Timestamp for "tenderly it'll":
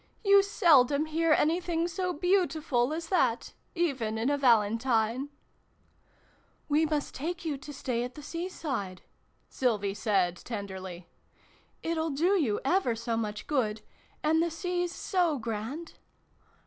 10.37-12.09